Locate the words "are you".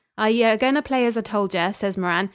0.17-0.47